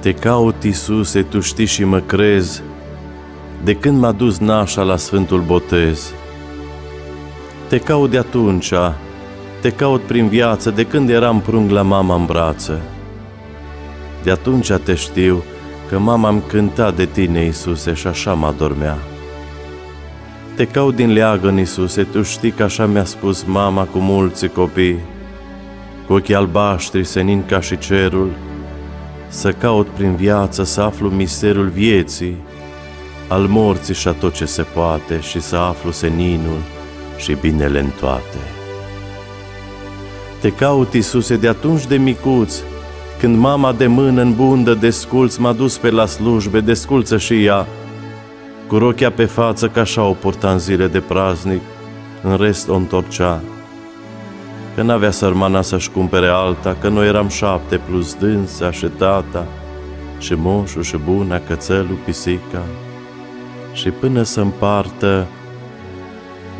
[0.00, 2.62] Te caut, Iisuse, Tu știi și mă crezi,
[3.64, 6.12] de când m-a dus nașa la Sfântul Botez.
[7.68, 8.72] Te caut de atunci,
[9.60, 12.80] te caut prin viață, de când eram prung la mama în brațe.
[14.22, 15.42] De atunci te știu
[15.88, 18.98] că mama am cântat de tine, Iisuse, și așa mă adormea.
[20.54, 24.98] Te caut din leagăn, Iisuse, tu știi că așa mi-a spus mama cu mulți copii,
[26.06, 28.30] cu ochii albaștri senin ca și cerul,
[29.30, 32.36] să caut prin viață să aflu misterul vieții,
[33.28, 36.58] al morții și a tot ce se poate și să aflu seninul
[37.16, 38.38] și binele în toate.
[40.40, 42.54] Te caut, Iisuse, de atunci de micuț,
[43.18, 47.66] când mama de mână în bundă desculț m-a dus pe la slujbe, desculță și ea,
[48.66, 51.60] cu rochia pe față ca așa o purta în zile de praznic,
[52.22, 53.40] în rest o întorcea.
[54.74, 59.46] Că n-avea sărmana să-și cumpere alta, că noi eram șapte plus dânsa și tata,
[60.18, 62.62] și moșul și buna, cățelul, pisica.
[63.72, 65.26] Și până să împartă,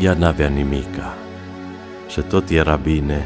[0.00, 1.14] ea n-avea nimica.
[2.08, 3.24] Și tot era bine,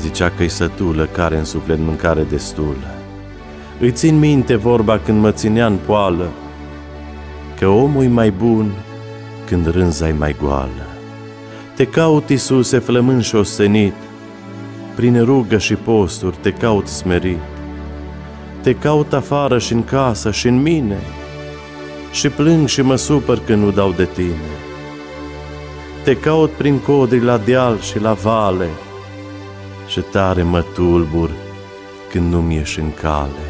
[0.00, 2.94] zicea că-i sătulă, care în suflet mâncare destulă.
[3.80, 6.28] Îi țin minte vorba când mă ținea în poală,
[7.58, 8.70] că omul e mai bun
[9.46, 10.91] când rânza e mai goală.
[11.82, 13.94] Te caut, Iisuse, flămând și ostenit,
[14.94, 17.40] prin rugă și posturi te caut smerit.
[18.60, 20.98] Te caut afară și în casă și în mine,
[22.12, 24.50] și plâng și mă supăr când nu dau de tine.
[26.04, 28.68] Te caut prin codri la deal și la vale,
[29.86, 31.30] și tare mă tulbur
[32.10, 33.44] când nu-mi ieși în cale.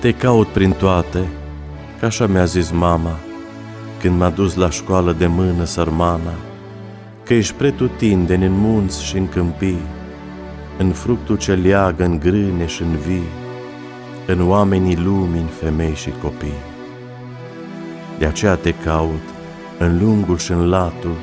[0.00, 1.28] Te caut prin toate,
[2.00, 3.18] ca așa mi-a zis mama,
[4.00, 6.34] când m-a dus la școală de mână sărmana,
[7.22, 9.82] că ești pretutindeni în munți și în câmpii,
[10.78, 13.28] în fructul ce leagă în grâne și în vii,
[14.26, 16.62] în oamenii lumii, în femei și copii.
[18.18, 19.22] De aceea te caut
[19.78, 21.16] în lungul și în latul,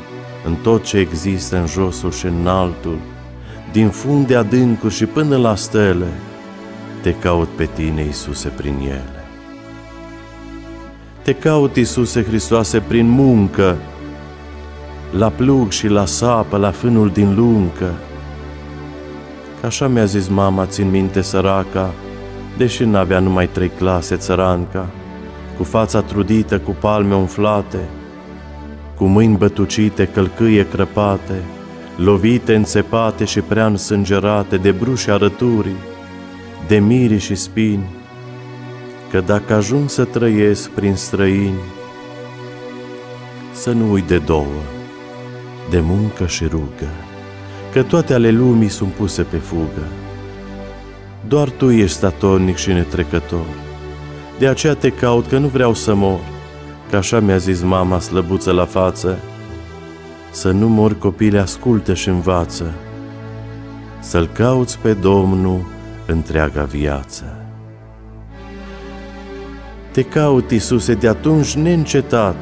[0.45, 2.97] în tot ce există în josul și în altul,
[3.71, 6.07] din funde adâncuri și până la stele,
[7.01, 9.12] te caut pe tine, Iisuse, prin ele.
[11.23, 13.77] Te caut, Iisuse Hristoase, prin muncă,
[15.17, 17.93] la plug și la sapă, la fânul din luncă.
[19.59, 21.93] Că așa mi-a zis mama, țin minte săraca,
[22.57, 24.89] deși n-avea numai trei clase țăranca,
[25.57, 27.79] cu fața trudită, cu palme umflate,
[28.95, 31.43] cu mâini bătucite, călcâie crăpate,
[31.97, 35.77] lovite, înțepate și prea însângerate de bruși arăturii,
[36.67, 37.85] de miri și spini,
[39.13, 41.59] că dacă ajung să trăiesc prin străini,
[43.51, 44.61] să nu uit de două,
[45.69, 46.89] de muncă și rugă,
[47.73, 49.87] că toate ale lumii sunt puse pe fugă.
[51.27, 53.45] Doar Tu ești statornic și netrecător,
[54.39, 56.19] de aceea te caut că nu vreau să mor,
[56.89, 59.17] că așa mi-a zis mama slăbuță la față,
[60.31, 62.73] să nu mor copile, ascultă și învață,
[63.99, 65.65] să-L cauți pe Domnul
[66.05, 67.42] întreaga viață.
[69.93, 72.35] Te caut, Iisuse, de atunci neîncetat,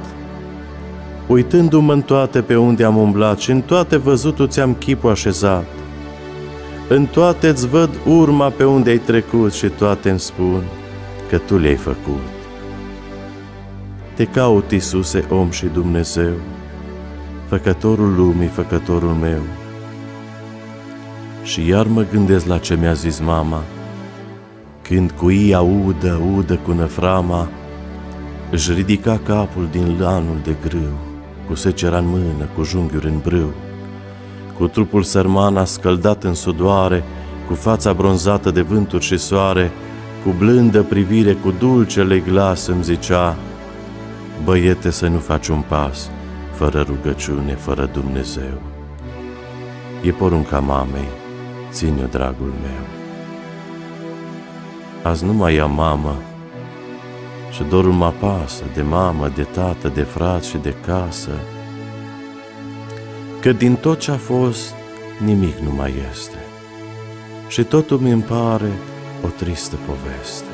[1.27, 5.65] uitându-mă în toate pe unde am umblat și în toate văzutul ți-am chipul așezat.
[6.89, 10.63] În toate îți văd urma pe unde ai trecut și toate îmi spun
[11.29, 12.29] că Tu le-ai făcut.
[14.13, 16.33] Te caut, Iisuse, om și Dumnezeu,
[17.47, 19.41] făcătorul lumii, făcătorul meu.
[21.43, 23.63] Și iar mă gândesc la ce mi-a zis mama,
[24.91, 27.49] când cu ei audă, audă cu năframa,
[28.49, 30.97] își ridica capul din lanul de grâu,
[31.47, 33.53] cu secera în mână, cu junghiuri în brâu,
[34.57, 37.03] cu trupul sărmana scăldat în sudoare,
[37.47, 39.71] cu fața bronzată de vânturi și soare,
[40.23, 43.37] cu blândă privire, cu dulcele glas îmi zicea,
[44.43, 46.09] Băiete să nu faci un pas,
[46.53, 48.61] fără rugăciune, fără Dumnezeu.
[50.03, 51.09] E porunca mamei,
[51.71, 53.00] ține-o, dragul meu.
[55.03, 56.15] Azi nu mai am mamă
[57.51, 61.31] și dorul mă apasă de mamă, de tată, de frat și de casă,
[63.39, 64.73] că din tot ce a fost,
[65.23, 66.37] nimic nu mai este.
[67.47, 68.71] Și totul mi îmi pare
[69.25, 70.45] o tristă poveste.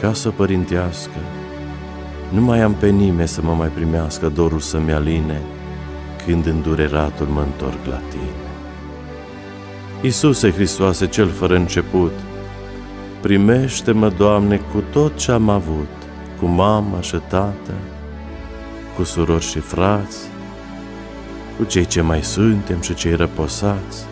[0.00, 1.18] Casă părintească,
[2.30, 5.42] nu mai am pe nimeni să mă mai primească dorul să-mi aline,
[6.26, 8.46] când îndureratul mă întorc la tine.
[10.02, 12.12] Iisuse Hristoase, cel fără început,
[13.26, 15.88] primește-mă, Doamne, cu tot ce am avut,
[16.40, 17.72] cu mama și tată,
[18.96, 20.18] cu surori și frați,
[21.56, 24.04] cu cei ce mai suntem și cei răposați.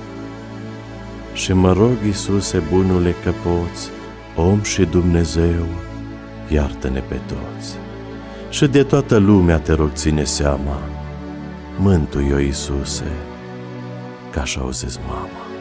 [1.34, 3.88] Și mă rog, Iisuse, bunule, că poți,
[4.36, 5.66] om și Dumnezeu,
[6.48, 7.74] iartă-ne pe toți.
[8.50, 10.78] Și de toată lumea te rog ține seama,
[11.78, 13.12] mântui-o, Iisuse,
[14.30, 15.53] ca așa auzezi mama.